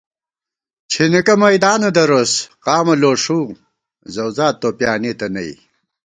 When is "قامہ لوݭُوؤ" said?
2.63-3.47